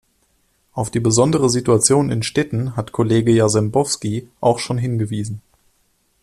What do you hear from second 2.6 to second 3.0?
hat